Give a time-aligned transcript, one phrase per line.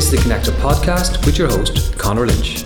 [0.00, 2.62] This is the Connector podcast with your host, Connor Lynch.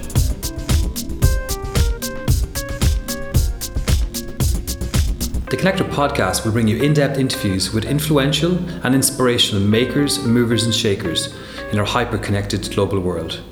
[5.50, 10.62] The Connector podcast will bring you in depth interviews with influential and inspirational makers, movers,
[10.62, 11.34] and shakers
[11.72, 13.42] in our hyper connected global world.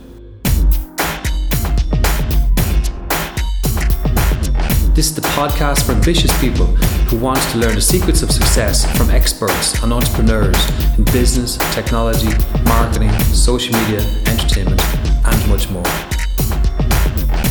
[4.94, 6.72] This is the podcast for ambitious people
[7.12, 10.56] who wants to learn the secrets of success from experts and entrepreneurs
[10.96, 12.30] in business, technology,
[12.64, 14.82] marketing, social media, entertainment,
[15.26, 15.82] and much more.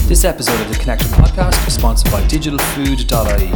[0.07, 3.51] This episode of the Connector podcast is sponsored by digitalfood.ie.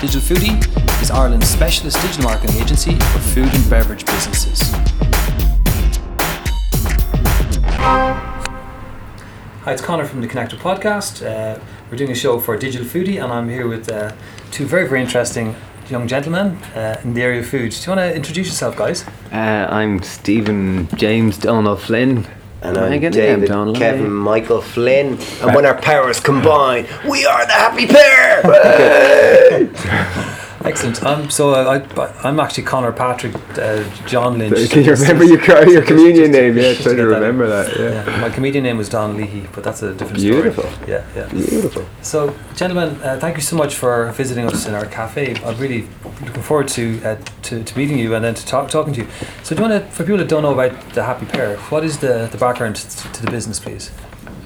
[0.00, 4.72] Digital Foodie is Ireland's specialist digital marketing agency for food and beverage businesses.
[9.64, 11.22] Hi, it's Connor from the Connector podcast.
[11.22, 11.60] Uh,
[11.90, 14.12] we're doing a show for Digital Foodie, and I'm here with uh,
[14.52, 15.56] two very, very interesting
[15.88, 17.72] young gentlemen uh, in the area of food.
[17.72, 19.04] Do you want to introduce yourself, guys?
[19.32, 22.26] Uh, I'm Stephen James Donald Flynn.
[22.60, 23.76] And I'm Megan, David Donald.
[23.76, 25.18] Kevin Michael Flynn.
[25.42, 28.42] And when our powers combine, we are the Happy Pear!
[30.64, 31.02] Excellent.
[31.02, 34.70] Um, so uh, I, I'm actually Connor Patrick uh, John Lynch.
[34.70, 36.56] Can you remember your, your just- communion just- name?
[36.56, 37.78] Yeah, just to get that remember that.
[37.78, 38.04] Yeah.
[38.10, 40.64] Yeah, my comedian name was Don Leahy, but that's a different Beautiful.
[40.64, 40.90] story.
[40.90, 41.28] Yeah, yeah.
[41.28, 41.86] Beautiful.
[42.02, 45.34] So, gentlemen, uh, thank you so much for visiting us in our cafe.
[45.44, 45.88] I'm really
[46.24, 49.08] looking forward to uh, to, to meeting you and then to talk, talking to you.
[49.42, 51.84] So, do you want to, for people that don't know about the Happy Pear, what
[51.84, 53.90] is the, the background to, to the business, please?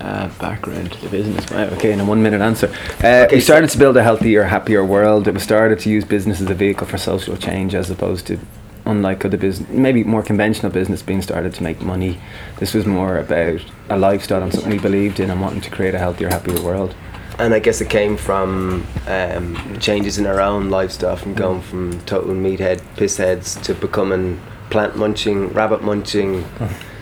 [0.01, 1.51] Uh, background to the business.
[1.51, 2.69] Right, okay, in a one minute answer.
[3.03, 5.27] Uh, Okay, we started to build a healthier, happier world.
[5.27, 8.39] It was started to use business as a vehicle for social change as opposed to,
[8.85, 12.21] unlike other business, maybe more conventional business being started to make money.
[12.59, 15.95] This was more about a lifestyle and something we believed in and wanting to create
[15.95, 16.95] a healthier, happier world.
[17.39, 21.99] and I guess it came from um, changes in our own lifestyle, from going from
[22.03, 26.45] total meathead, pissheads to becoming plant munching, rabbit munching.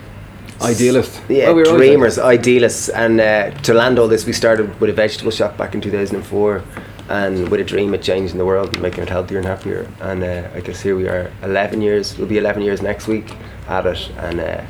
[0.63, 1.21] Idealist.
[1.29, 2.89] Yeah, Well, we were always dreamers, idealists.
[2.89, 6.63] And uh, to land all this, we started with a vegetable shop back in 2004
[7.09, 9.87] and with a dream of changing the world and making it healthier and happier.
[10.01, 13.31] And uh, I guess here we are, 11 years, we'll be 11 years next week
[13.69, 14.11] at it.
[14.19, 14.65] And uh,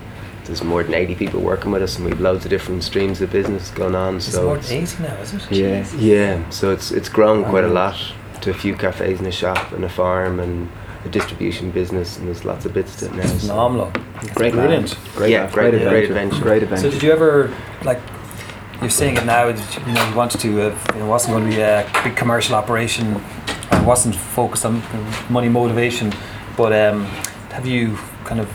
[0.44, 3.30] there's more than 80 people working with us, and we've loads of different streams of
[3.30, 4.16] business going on.
[4.16, 5.52] It's so more it's- than 80 now, is it?
[5.52, 5.86] Yeah.
[5.96, 7.96] yeah, so it's it's grown quite a lot
[8.42, 10.70] to a few cafes and a shop and a farm and
[11.04, 13.22] a distribution business, and there's lots of bits to it now.
[13.22, 13.92] It's so- phenomenal.
[14.34, 14.90] Great Brilliant.
[14.90, 14.96] lads.
[15.16, 15.54] Great, Yeah, lads.
[15.54, 16.12] great- great, great adventure.
[16.12, 16.42] adventure.
[16.42, 16.82] Great adventure.
[16.84, 17.50] So, did you ever,
[17.84, 18.00] like,
[18.80, 19.54] you're saying it now, you
[19.92, 23.20] know, you wanted to, uh, it wasn't going to be a big commercial operation
[23.70, 24.82] and wasn't focused on
[25.30, 26.12] money motivation,
[26.56, 27.04] but um,
[27.52, 28.48] have you kind of,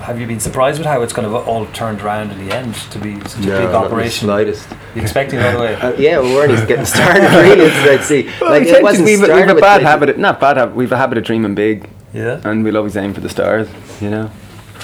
[0.00, 2.74] have you been surprised with how it's kind of all turned around in the end
[2.92, 4.26] to be such a No, big not the operation?
[4.26, 4.68] slightest.
[4.94, 5.74] You expecting it right away?
[5.80, 7.70] Uh, yeah, we weren't even getting started really.
[7.70, 10.18] As I'd see, Well, like we it wasn't we've, we've a bad like- habit, of,
[10.18, 12.40] not bad habit, we've a habit of dreaming big yeah.
[12.44, 13.68] and we'll always aim for the stars,
[14.00, 14.30] you know.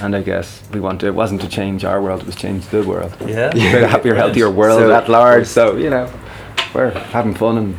[0.02, 2.66] And I guess we want to, it wasn't to change our world, it was change
[2.66, 3.16] the world.
[3.26, 3.50] Yeah.
[3.52, 5.46] Create a happier, healthier world So- at large.
[5.46, 6.12] So, you know,
[6.74, 7.76] we're having fun and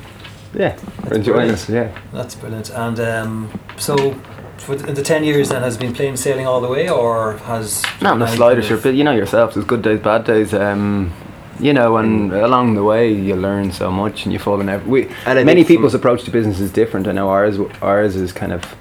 [0.53, 1.69] yeah, we're enjoying brilliant.
[1.69, 1.73] it.
[1.73, 1.99] Yeah.
[2.13, 2.69] That's brilliant.
[2.69, 4.17] And um, so,
[4.57, 7.37] for the, in the 10 years then, has been plain sailing all the way or
[7.37, 7.83] has.
[8.01, 10.53] Not in the slightest, sure, but you know yourself, there's good days, bad days.
[10.53, 11.13] Um,
[11.59, 14.89] you know, and along the way you learn so much, and you fall in every.
[14.89, 17.07] We, And many people's approach to business is different.
[17.07, 17.57] I know ours.
[17.81, 18.75] Ours is kind of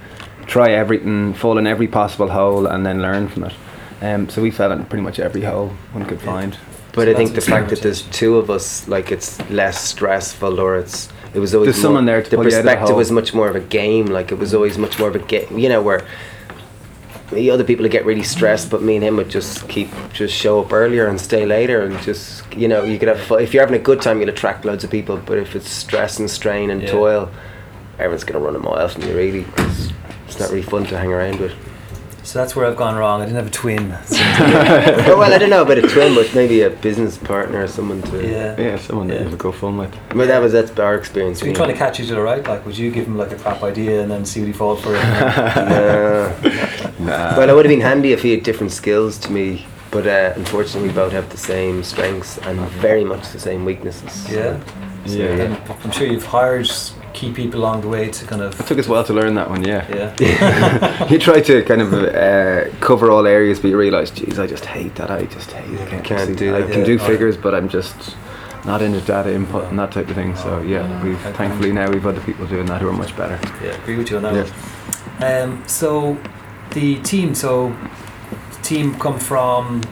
[0.46, 3.54] try everything, fall in every possible hole, and then learn from it.
[4.02, 6.58] Um, so we fell in pretty much every hole one could find.
[6.92, 10.60] But So I think the fact that there's two of us, like it's less stressful,
[10.60, 12.70] or it's it was always There's someone there to the pull you out of the
[12.70, 14.06] perspective was much more of a game.
[14.06, 15.58] Like it was always much more of a game.
[15.58, 16.06] You know where
[17.32, 20.34] the other people would get really stressed, but me and him would just keep just
[20.34, 23.40] show up earlier and stay later, and just you know you could have fun.
[23.40, 25.16] if you're having a good time, you'll attract loads of people.
[25.16, 26.90] But if it's stress and strain and Yeah.
[26.92, 27.30] toil,
[27.98, 29.14] everyone's gonna run a mile from you.
[29.16, 29.88] Really, it's,
[30.28, 31.52] it's not really fun to hang around with.
[32.24, 33.20] So that's where I've gone wrong.
[33.20, 33.96] I didn't have a twin.
[34.06, 34.16] So,
[35.12, 38.00] oh, well, I don't know about a twin, but maybe a business partner or someone
[38.02, 38.26] to.
[38.26, 38.58] yeah.
[38.58, 39.94] Yeah, someone that you would go fun with.
[40.08, 41.40] But that was that's our experience.
[41.40, 42.42] So you're trying to catch each other right?
[42.46, 44.80] Like, would you give him like a crap idea and then see what he falls
[44.82, 44.94] for?
[44.96, 45.02] it?
[46.98, 47.06] No.
[47.06, 47.36] Nah.
[47.36, 50.32] Well, it would have been handy if he had different skills to me, but uh,
[50.36, 54.30] unfortunately, we both have the same strengths and very much the same weaknesses.
[54.32, 54.58] yeah.
[55.06, 55.26] So, Yeah.
[55.44, 56.70] And I'm sure you've hired
[57.14, 58.54] key people along the way to kind of.
[58.54, 58.66] It of.
[58.66, 59.64] took us a while to learn that one.
[59.64, 59.86] Yeah.
[60.18, 61.08] Yeah.
[61.10, 64.64] you try to kind of uh, cover all areas, but you realise, geez, I just
[64.66, 65.10] hate that.
[65.10, 65.92] I just hate it.
[65.92, 66.70] I Can't see- do I that.
[66.70, 66.86] can Yeah.
[66.86, 68.16] do figures, but I'm just
[68.66, 70.34] not into data input and that type of thing.
[70.36, 71.36] So yeah, we've Okay.
[71.36, 73.38] thankfully now we've other people doing that who are much better.
[73.62, 74.50] Yeah, agree with you on that
[75.20, 75.50] one.
[75.50, 76.16] Um, so
[76.72, 77.74] the team, so
[78.56, 79.82] the team come from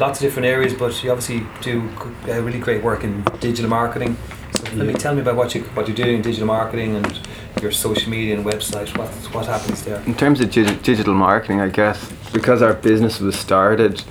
[0.00, 1.88] lots of different areas, but you obviously do
[2.28, 4.16] uh, really great work in digital marketing.
[4.70, 4.98] So maybe Yeah.
[4.98, 7.18] tell me about what you what you're doing in digital marketing and
[7.62, 8.96] your social media and website?
[8.98, 10.00] What what happens there?
[10.06, 11.98] In terms of dig- digital marketing, I guess
[12.32, 14.02] because our business was started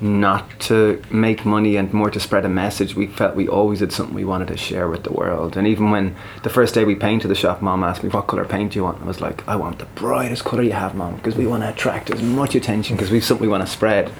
[0.00, 3.90] not to make money and more to spread a message, we felt we always had
[3.92, 5.56] something we wanted to share with the world.
[5.56, 8.44] And even when the first day we painted the shop, mom asked me, What colour
[8.44, 8.96] paint do you want?
[8.98, 11.62] And I was like, I want the brightest colour you have, mom, because we want
[11.62, 14.10] to attract as much attention because we've something we want to spread.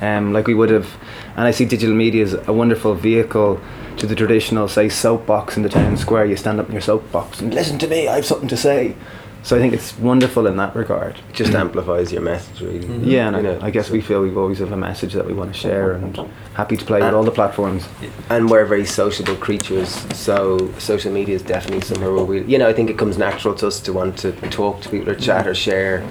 [0.00, 0.88] Um, like we would have.
[1.36, 3.60] And I see digital media as a wonderful vehicle
[3.98, 6.24] to the traditional, say, soapbox in the town square.
[6.24, 8.96] You stand up in your soapbox and listen to me, I have something to say.
[9.42, 11.18] So I think it's wonderful in that regard.
[11.28, 12.80] It just amplifies your message, really.
[12.80, 13.04] Mm-hmm.
[13.04, 15.26] Yeah, and You I, know, I guess we feel we always have a message that
[15.26, 16.16] we want to share and
[16.54, 17.86] happy to play with all the platforms.
[18.30, 22.66] and we're very sociable creatures, so social media is definitely somewhere where we, you know,
[22.66, 25.22] I think it comes natural to us to want to talk to people or mm-hmm.
[25.22, 26.02] chat or share.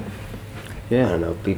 [0.91, 1.57] Yeah, I don't know, be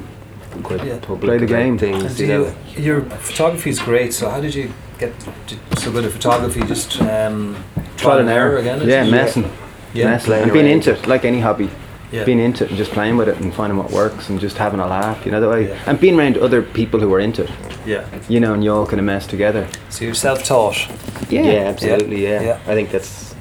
[0.63, 0.99] quite Yeah.
[0.99, 1.77] public Play the game.
[1.77, 2.55] Things, do you know.
[2.77, 4.13] your photography is great.
[4.13, 5.13] So how did you get
[5.47, 6.61] to, so good at photography?
[6.61, 7.55] Just um,
[7.97, 8.57] Trial and error.
[8.57, 8.87] again.
[8.87, 9.11] Yeah, it?
[9.11, 9.51] messing.
[9.93, 10.05] Yeah.
[10.11, 10.33] messing.
[10.33, 11.69] And being into it, like any hobby.
[12.11, 12.23] Yeah.
[12.23, 14.79] Being into it and just playing with it and finding what works and just having
[14.79, 15.69] a laugh, you know, the way.
[15.69, 15.83] Yeah.
[15.87, 17.51] And being around other people who are into it,
[17.85, 18.05] Yeah.
[18.29, 19.67] you know, and you all kind of mess together.
[19.89, 20.87] So you're self-taught.
[21.29, 22.23] Yeah, Yeah, absolutely.
[22.23, 22.41] Yeah.
[22.41, 22.59] Yeah.
[22.67, 23.35] I think that's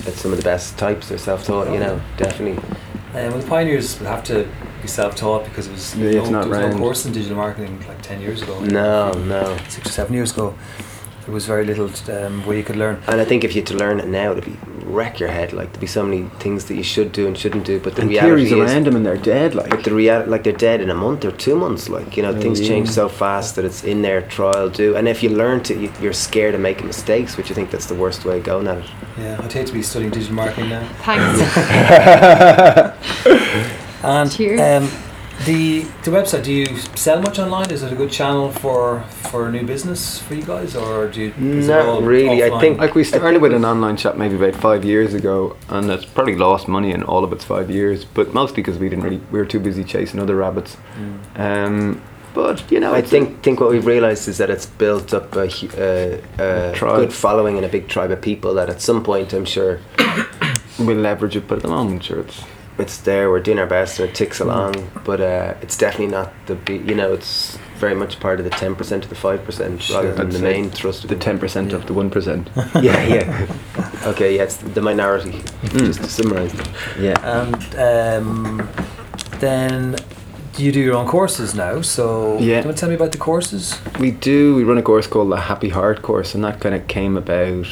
[0.00, 1.08] that's some of the best types.
[1.08, 2.58] They're self-taught, you know, definitely.
[3.14, 4.46] Um, well, the pioneers will have to
[4.82, 7.82] be self-taught because it was Yeah, no, not there was no course in digital marketing
[7.88, 8.60] like ten years ago.
[8.60, 9.56] No, no.
[9.68, 10.54] six or seven years ago.
[11.24, 13.02] There was very little um, where you could learn.
[13.06, 15.52] And I think if you had to learn it now, it'd be wreck your head.
[15.52, 17.78] Like there'd be so many things that you should do and shouldn't do.
[17.78, 19.82] But the And reality theories is, around them and they're dead, But like.
[19.84, 21.90] the reality, like they're dead in a month or two months.
[21.90, 22.68] Like you know, Oh, things yeah.
[22.68, 24.96] change so fast that it's in there, trial, do.
[24.96, 27.84] And if you learn to, you- you're scared of making mistakes, which I think that's
[27.86, 28.84] the worst way of going at it.
[29.18, 30.88] Yeah, I'd hate to be studying digital marketing now.
[31.02, 31.38] Thanks.
[34.02, 34.60] And Cheers.
[34.60, 34.90] um,
[35.46, 36.44] the the website.
[36.44, 36.66] Do you
[36.96, 37.70] sell much online?
[37.70, 41.34] Is it a good channel for for new business for you guys, or do you?
[41.38, 44.84] Not all really, I think- Like we started with an online shop maybe about five
[44.84, 48.56] years ago, and it's probably lost money in all of its five years, but mostly
[48.62, 50.76] because we didn't really, we were too busy chasing other rabbits.
[50.98, 51.40] Mm.
[51.40, 52.02] Um,
[52.34, 55.14] but you know, I it's a- think think what we've realised is that it's built
[55.14, 56.96] up a, hu- uh, a Tribe.
[56.96, 59.78] good following and a big tribe of people that at some point I'm sure
[60.78, 62.42] we'll leverage it, but at the moment, sure, it's
[62.78, 63.30] it's there.
[63.30, 64.44] We're doing our best and it ticks Mm.
[64.44, 66.88] along, but uh, it's definitely not the big.
[66.88, 69.96] You know, it's very much part of the ten percent to the five percent Sure.
[70.02, 72.48] rather than the main thrust of the ten percent of the one percent.
[72.82, 73.46] yeah, yeah.
[74.06, 75.40] Okay, yeah, it's the minority.
[75.72, 76.54] Just to summarise.
[76.98, 77.16] Yeah.
[77.22, 77.64] And
[78.24, 78.68] um,
[79.40, 79.96] then
[80.56, 81.80] you do your own courses now.
[81.82, 82.38] So Yeah.
[82.38, 83.78] do you want to tell me about the courses?
[84.00, 84.54] We do.
[84.56, 87.66] We run a course called the Happy Heart course, and that kind of came about.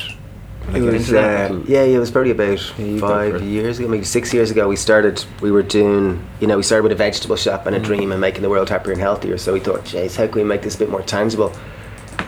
[0.74, 3.78] It was, uh, yeah, yeah, it was probably about Yeah, you go for five years
[3.78, 4.68] ago, maybe six years ago.
[4.68, 5.24] We started.
[5.40, 8.20] We were doing, you know, we started with a vegetable shop and a dream and
[8.20, 9.38] making the world happier and healthier.
[9.38, 11.52] So we thought, jeez, how can we make this a bit more tangible?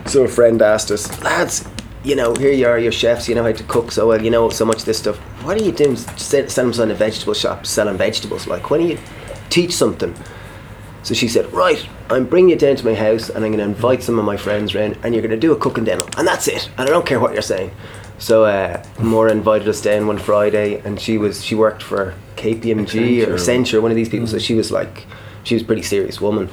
[0.07, 1.69] So a friend asked us, lads,
[2.05, 4.31] you know, here you are, you're chefs, you know how to cook so well, you
[4.31, 5.17] know so much of this stuff.
[5.45, 5.97] What are you doing?
[5.97, 8.47] Set set in a vegetable shop selling vegetables.
[8.47, 8.99] Like, why don't you
[9.51, 10.15] teach something?
[11.03, 13.65] So she said, Right, I'm bringing you down to my house and I'm going to
[13.65, 16.05] invite some of my friends round and you're going to do a cooking demo.
[16.17, 16.69] And that's it.
[16.77, 17.71] And I don't care what you're saying.
[18.19, 23.27] So uh, Maura invited us down one Friday and she was she worked for KPMG
[23.27, 23.35] or Accenture.
[23.35, 24.27] Accenture, one of these people.
[24.27, 25.07] So she was like,
[25.45, 26.49] she was a pretty serious woman.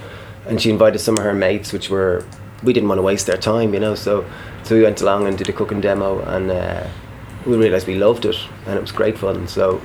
[0.47, 2.23] And she invited some of her mates, which were,
[2.63, 3.95] we didn't want to waste their time, you know.
[3.95, 4.29] So,
[4.63, 6.87] so we went along and did a cooking demo and uh,
[7.45, 9.47] we realised we loved it and it was great fun.
[9.47, 9.81] So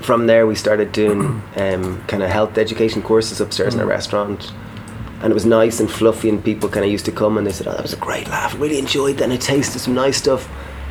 [0.00, 4.52] from there we started doing um, kind of health education courses upstairs in a restaurant
[5.20, 7.50] and it was nice and fluffy and people kind of used to come and they
[7.50, 9.94] said oh that was a great laugh I really enjoyed that and I tasted some
[9.94, 10.48] nice stuff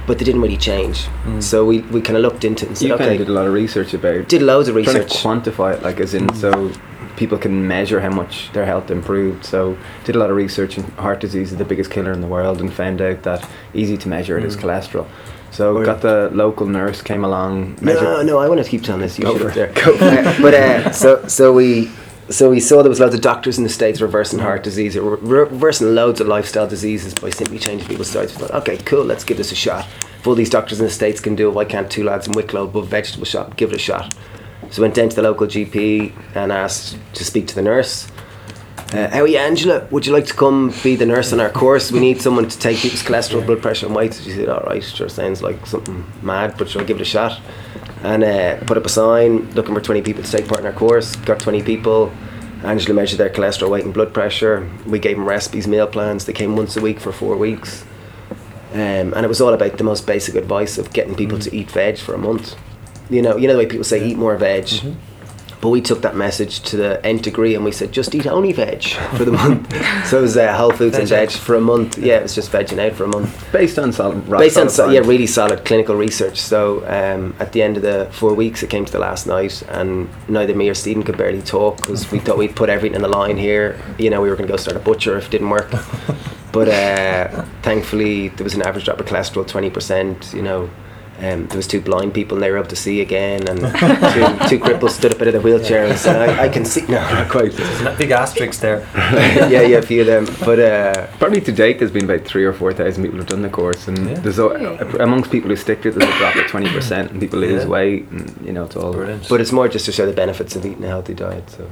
[0.08, 1.08] but they didn't really change
[1.40, 3.30] so we, we kind of looked into it and said You kind okay of did
[3.30, 4.28] a lot of research about.
[4.28, 5.22] did loads of research.
[5.22, 6.72] trying to quantify it, like as in so
[7.18, 9.46] people can measure how much their health improved.
[9.46, 12.28] So did a lot of research in heart disease is the biggest killer in the
[12.28, 15.08] world, and found out that easy to measure it is cholesterol.
[15.52, 15.86] So Right.
[15.86, 17.78] got the local nurse came along.
[17.80, 19.76] no measured- no I want to keep telling this you Go should for have it.
[20.00, 21.90] there Uh, but uh, so so we
[22.30, 25.18] so we saw there was loads of doctors in the states reversing heart disease, re-
[25.20, 28.34] reversing loads of lifestyle diseases by simply changing people's diets.
[28.34, 29.88] We thought, okay, cool, let's give this a shot.
[30.20, 32.34] If all these doctors in the states can do it, why can't two lads in
[32.34, 34.16] Wicklow above vegetable shop give it a shot?
[34.72, 38.08] So went down to the local GP and asked to speak to the nurse.
[38.92, 39.88] Uh, how are you, Angela?
[39.92, 41.92] Would you like to come be the nurse on our course?
[41.92, 44.14] We need someone to take people's cholesterol, blood pressure, and weight.
[44.14, 47.40] She said, "All right, sure, sounds like something mad, but sure, give it a shot."
[48.06, 50.74] And uh, put up a sign looking for twenty people to take part in our
[50.74, 51.16] course.
[51.16, 52.12] Got twenty people.
[52.64, 54.70] Angela measured their cholesterol, weight, and blood pressure.
[54.86, 56.26] We gave them recipes, meal plans.
[56.26, 57.84] They came once a week for four weeks,
[58.74, 61.72] um, and it was all about the most basic advice of getting people to eat
[61.72, 62.56] veg for a month.
[63.10, 64.70] You know, you know the way people say eat more veg,
[65.66, 68.52] But we took that message to the nth degree and we said, just eat only
[68.52, 69.68] veg for the month.
[70.06, 71.34] so it was uh, whole foods and Veg veg out.
[71.34, 71.98] for a month.
[71.98, 73.52] Yeah, it was just veg and out for a month.
[73.52, 76.40] Based on solid, rock Based on solid so, yeah, really solid clinical research.
[76.40, 79.64] So um, at the end of the four weeks, it came to the last night,
[79.70, 83.02] and neither me or Stephen could barely talk because we thought we'd put everything in
[83.02, 83.76] the line here.
[83.98, 85.72] You know, we were going to go start a butcher if it didn't work.
[86.52, 90.32] but uh, thankfully, there was an average drop of cholesterol, twenty percent.
[90.32, 90.70] You know.
[91.18, 94.58] Um, there was two blind people and they were able to see again, and two,
[94.58, 97.00] two cripples stood up out of the wheelchair and said, I, "I can see." No,
[97.00, 97.54] not quite.
[97.54, 98.86] There's a big asterisk there.
[99.50, 100.26] yeah, yeah, a few of them.
[100.44, 103.44] But uh, Probably to date, there's been about three or four thousand people who've done
[103.44, 104.20] the course, and Yeah.
[104.20, 104.48] there's a,
[105.00, 107.64] amongst people who stick to it, there's a drop of twenty percent, and people lose
[107.64, 107.70] Yeah.
[107.70, 108.92] weight, and you know it's all.
[108.92, 109.30] Brilliant.
[109.30, 111.50] but it's more just to show the benefits of eating a healthy diet.
[111.50, 111.66] So.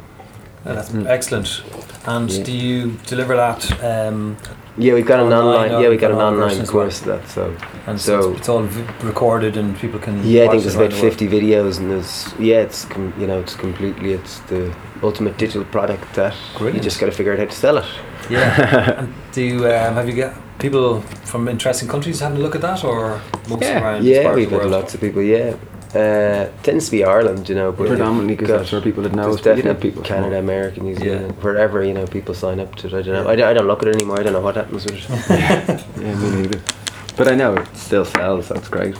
[0.65, 1.05] Yeah, that's Mm.
[1.07, 1.61] excellent.
[2.05, 2.43] And Yeah.
[2.45, 3.83] do you deliver that?
[3.83, 4.37] Um,
[4.75, 6.85] Yeah, we've got an Online yeah, we've got an online online version as well?
[6.85, 7.27] course of that.
[7.29, 10.25] So and So- it's all v- recorded and people can.
[10.25, 11.01] yeah, I think there's about world.
[11.01, 15.63] 50 videos, and there's yeah, it's com- you know it's completely it's the ultimate digital
[15.65, 16.77] product that Brilliant.
[16.77, 17.85] you just got to figure out how to sell it.
[18.29, 18.95] Yeah.
[18.99, 22.61] and do you um, have you got people from interesting countries having a look at
[22.61, 23.99] that, or most Yeah.
[23.99, 25.21] yeah, we've had lots of people.
[25.21, 25.53] Yeah,
[25.95, 29.13] uh, tends to be Ireland, you know, but Predominantly because Gosh, that's where people that
[29.13, 29.41] know There's us.
[29.43, 30.99] but you know, definitely people Canada, America, New Yeah.
[30.99, 32.93] Zealand, wherever you know people sign up to it.
[32.93, 33.29] I don't know.
[33.29, 34.19] I, don't, I don't look at it anymore.
[34.19, 35.85] I don't know what happens with it.
[36.01, 36.61] Yeah, me neither.
[37.15, 38.49] But I know it still sells.
[38.49, 38.95] That's great.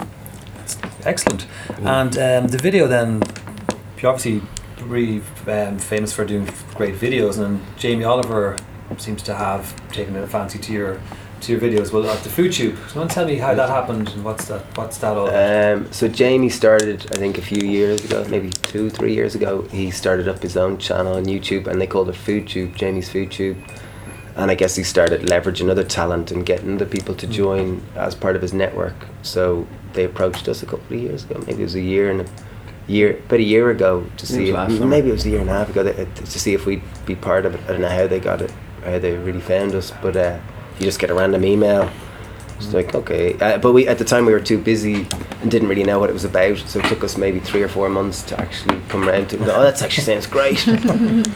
[1.06, 1.48] Excellent.
[1.82, 3.24] And um, the video then,
[3.98, 4.42] you're obviously
[4.84, 8.56] really um, famous for doing great videos, and Jamie Oliver
[8.98, 11.02] seems to have taken a fancy to your
[11.44, 11.92] to your videos.
[11.92, 12.76] Well, at the food tube.
[12.88, 15.30] So, you want to tell me how that happened and what's that what's that all?
[15.30, 19.62] Um, so Jamie started, I think, a few years ago, maybe two, three years ago.
[19.64, 23.10] He started up his own channel on YouTube, and they called it Food Tube, Jamie's
[23.10, 23.58] Food Tube.
[24.36, 27.32] And I guess he started leveraging other talent and getting the people to Mm.
[27.32, 28.96] join as part of his network.
[29.22, 32.22] So they approached us a couple of years ago, maybe it was a year and
[32.22, 32.26] a
[32.88, 35.50] year, but a year ago, to see was if, maybe it was a year and
[35.50, 37.62] a half ago that, to see if we'd be part of it.
[37.68, 38.52] I don't know how they got it,
[38.84, 40.40] how they really found us, but uh,
[40.80, 41.90] you just get a random email.
[42.58, 45.08] It's like okay, uh, but we at the time we were too busy
[45.42, 47.68] and didn't really know what it was about, so it took us maybe three or
[47.68, 49.38] four months to actually come around to.
[49.38, 50.66] go, Oh, that actually sounds great.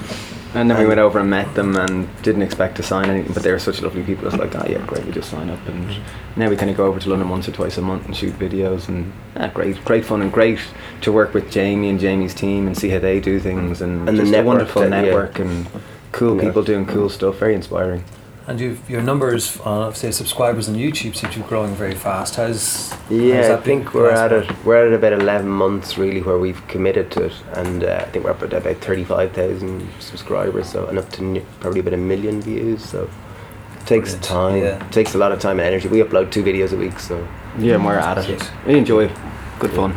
[0.53, 3.43] And then we went over and met them and didn't expect to sign anything, but
[3.43, 4.25] they were such lovely people.
[4.27, 5.59] It's like, oh yeah, great, we just sign up.
[5.67, 5.95] And
[6.35, 8.33] now we kind of go over to London once or twice a month and shoot
[8.39, 8.87] videos.
[8.87, 10.57] And ah, great, great fun and great
[11.01, 13.81] to work with Jamie and Jamie's team and see how they do things.
[13.81, 14.89] And, And the network wonderful yeah.
[14.89, 15.67] network and
[16.13, 16.43] cool Yeah.
[16.43, 17.35] people doing cool stuff.
[17.37, 18.03] Very inspiring.
[18.47, 22.35] And you've, your numbers on say subscribers on YouTube seem to be growing very fast.
[22.37, 24.49] How's how's Yeah, I that been think we're at it.
[24.65, 28.23] We're at about eleven months really, where we've committed to it, and uh, I think
[28.25, 31.97] we're up at about thirty-five thousand subscribers, so and up to ne- probably about a
[31.97, 32.83] million views.
[32.83, 34.57] So it takes Brilliant, time.
[34.57, 34.85] yeah.
[34.85, 35.87] It takes a lot of time and energy.
[35.89, 37.27] We upload two videos a week, so
[37.59, 38.51] Yeah, and we're at it.
[38.65, 39.11] We enjoy it.
[39.59, 39.93] Good fun.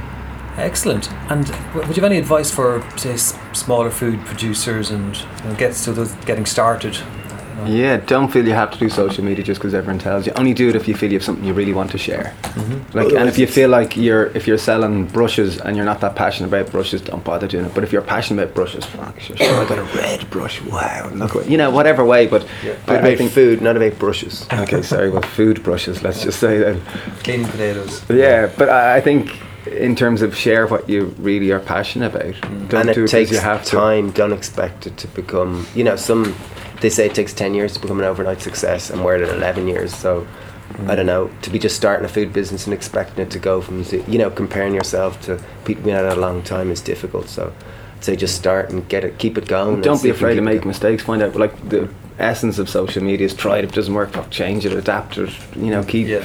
[0.57, 1.11] Excellent.
[1.31, 5.55] And would you have any advice for say s- smaller food producers and you know,
[5.57, 6.99] get to those getting started?
[7.67, 7.75] You?
[7.83, 10.33] Yeah, don't feel you have to do social media just because everyone tells you.
[10.37, 12.35] Only do it if you feel you have something you really want to share.
[12.43, 12.95] Mhm.
[12.95, 16.15] Like, and if you feel like you're if you're selling brushes and you're not that
[16.17, 17.75] passionate about brushes, don't bother doing it.
[17.75, 20.61] But if you're passionate about brushes, fuck, sure, sure, I got a red brush.
[20.63, 22.27] Wow, look, what- you know, whatever way.
[22.27, 22.73] But Yeah.
[22.87, 23.33] but I, about think.
[23.33, 24.47] food, not about brushes.
[24.53, 26.03] Okay, sorry, but food brushes.
[26.03, 26.77] Let's just say that.
[27.25, 28.03] Cleaning potatoes.
[28.09, 29.31] Yeah, but I, I think
[29.71, 32.35] in terms of share what you really are passionate about.
[32.71, 33.71] Don't and do it it 'cause takes you have to.
[33.71, 34.11] time.
[34.11, 35.67] Don't expect it to become.
[35.75, 36.35] You know, some
[36.81, 39.69] they say it takes ten years to become an overnight success, and we're at eleven
[39.69, 39.95] years.
[39.95, 40.27] So
[40.87, 43.61] I don't know to be just starting a food business and expecting it to go
[43.61, 47.29] from you know comparing yourself to people being at it a long time is difficult.
[47.29, 47.53] So
[47.97, 49.75] I'd say just start and get it, keep it going.
[49.75, 51.03] and Don't be afraid to make mistakes.
[51.03, 53.65] Find out like the essence of social media is try it.
[53.65, 55.31] If it doesn't work, fuck, change it, adapt it.
[55.57, 56.25] You know, keep Yeah.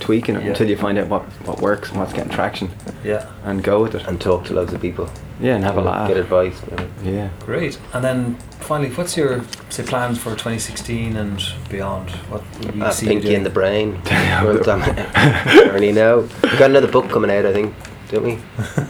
[0.00, 0.48] Tweaking it Yeah.
[0.50, 2.70] until you find out what, what works and what's getting traction,
[3.04, 3.26] Yeah.
[3.44, 4.06] and go with it.
[4.06, 5.08] and talk to loads of people.
[5.40, 6.08] Yeah, and have a you know, laugh.
[6.08, 6.60] Get advice.
[6.70, 6.88] you know.
[7.02, 7.28] Yeah.
[7.46, 7.78] Great.
[7.94, 12.10] And then finally, what's your say plans for 2016 and beyond?
[12.28, 13.36] What will you Ah, see you Pinky doing?
[13.38, 14.00] in the brain.
[14.44, 15.08] World dominant.
[15.16, 16.28] I already know.
[16.42, 17.74] We've got another book coming out, I think,
[18.10, 18.38] don't we?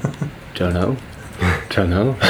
[0.56, 0.96] Don't know.
[1.70, 2.16] Don't know.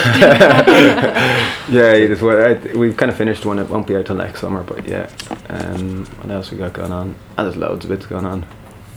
[1.69, 3.59] yeah, it is what I, we've kind of finished one.
[3.59, 5.09] It won't be out till next summer, but yeah.
[5.49, 7.15] Um, what else we got going on?
[7.37, 8.45] And there's loads of bits going on.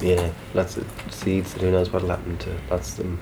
[0.03, 1.53] Yeah, lots of seeds.
[1.53, 3.19] Who knows what'll happen to lots of them.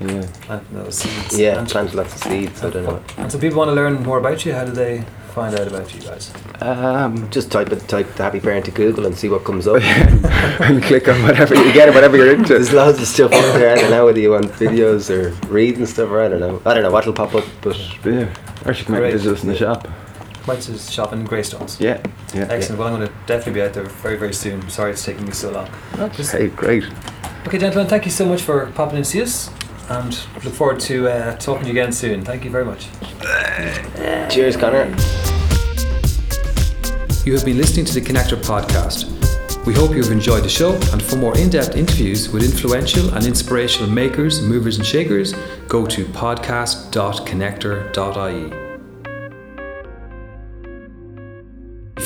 [0.00, 0.26] Yeah.
[0.42, 1.38] Plant those seeds.
[1.38, 2.62] Yeah, And- plant lots of seeds.
[2.64, 3.02] I don't know.
[3.18, 4.52] And so people want to learn more about you.
[4.54, 6.32] How do they find out about you guys?
[6.60, 9.82] Um, Just type it, type the Happy Pear into Google and see what comes up.
[9.82, 12.54] and click on whatever you get, whatever you're into.
[12.54, 13.72] There's loads of stuff out there.
[13.76, 16.60] I don't know whether you want videos or reading stuff or I don't know.
[16.66, 18.28] I don't know what'll pop up, but Yeah.
[18.66, 19.12] Or you can make Great.
[19.12, 19.86] visit us in the shop.
[20.46, 21.78] White's shop in Greystones.
[21.80, 22.00] Yeah.
[22.34, 22.46] Yeah.
[22.50, 22.78] Excellent.
[22.78, 24.68] Well, I'm going to definitely be out there very, very soon.
[24.70, 25.68] Sorry it's taking me so long.
[26.12, 26.84] Just- Hey, great.
[27.46, 29.50] Okay, gentlemen, thank you so much for popping in to see us.
[29.88, 32.22] and look forward to uh, talking to you again soon.
[32.24, 32.88] Thank you very much.
[34.32, 34.86] Cheers, Connor.
[37.26, 39.06] You have been listening to the Connector podcast.
[39.66, 43.12] We hope you have enjoyed the show, and for more in depth interviews with influential
[43.14, 45.34] and inspirational makers, movers, and shakers,
[45.68, 48.69] go to podcast.connector.ie.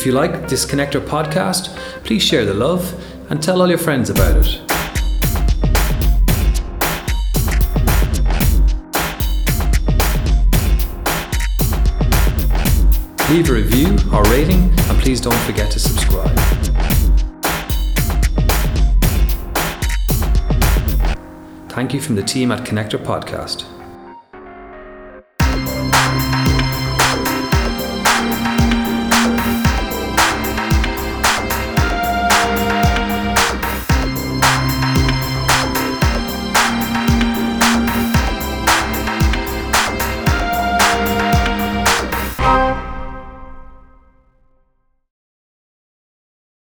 [0.05, 2.93] If you like this Connector podcast, please share the love
[3.31, 4.61] and tell all your friends about it.
[13.31, 16.37] Leave a review or rating, and please don't forget to subscribe.
[21.71, 23.65] Thank you from the team at Connector Podcast.